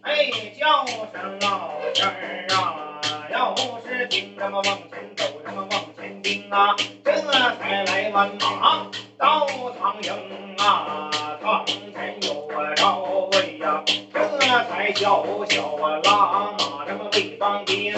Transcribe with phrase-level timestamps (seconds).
[0.00, 3.00] 哎，叫声老天儿啊，
[3.30, 3.54] 要
[3.84, 8.86] 是听他们往前走，他们往前盯啊，这才来完马
[9.18, 9.46] 到
[9.78, 11.10] 长营啊，
[11.42, 13.00] 窗前有个赵
[13.32, 13.82] 魏呀，
[14.12, 14.38] 这
[14.70, 17.94] 才叫小啊拉马，这么会方兵。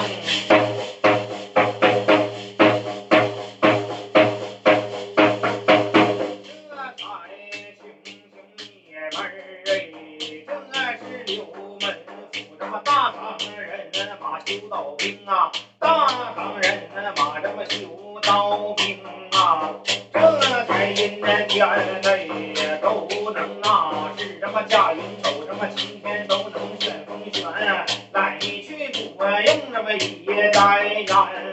[15.27, 18.97] 啊，大唐人马这么修刀兵
[19.33, 19.73] 啊，
[20.13, 21.67] 这才阴呢天
[22.05, 22.31] 雷
[22.81, 27.43] 都能啊，是什么驾云走什么擎天都能旋风旋，
[28.13, 31.05] 来去不应那么一代言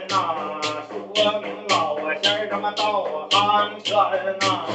[0.08, 3.92] 呐、说明老仙儿什么道安全
[4.38, 4.66] 呐、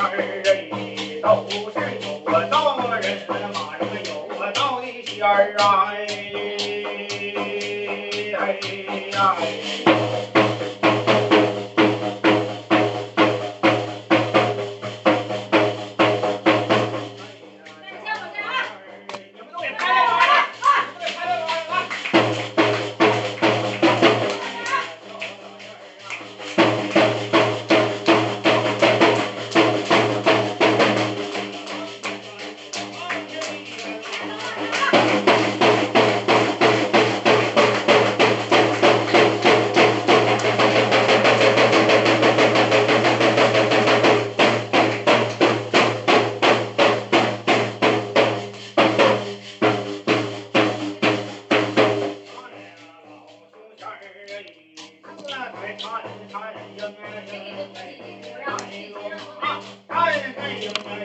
[0.00, 6.06] 哎都是有啊道的人哪有啊道的仙儿哎
[8.38, 8.40] 哎
[9.12, 10.39] 呀哎。
[60.60, 60.99] Thank you.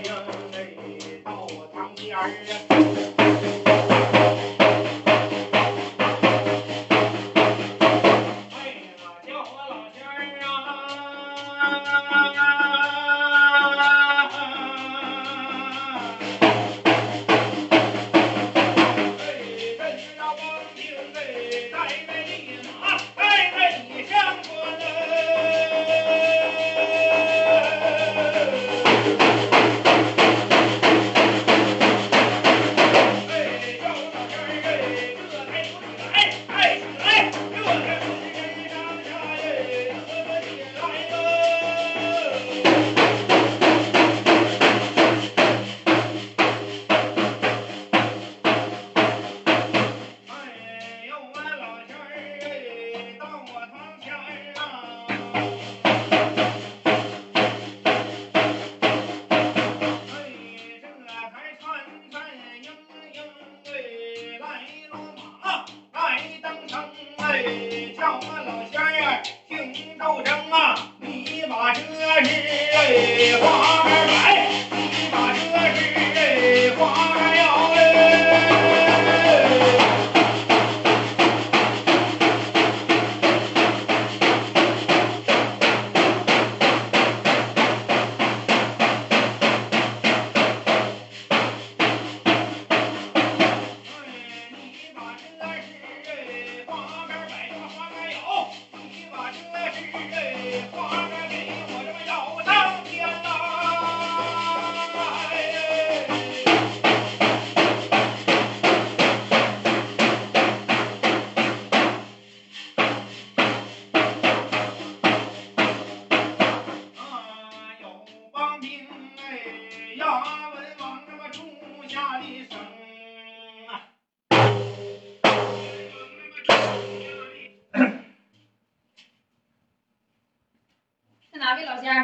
[68.21, 74.14] 我老乡啊挺斗争啊你把这日给忘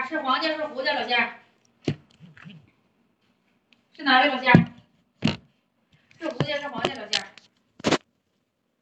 [0.05, 0.93] 是黄家，是胡家。
[0.93, 1.33] 老弟儿
[3.93, 4.27] 是哪位？
[4.29, 4.53] 老弟儿
[6.19, 6.93] 是胡家，是黄家。
[6.95, 7.25] 老弟儿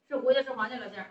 [0.10, 0.78] 是胡家，是黄家。
[0.78, 1.06] 老弟儿。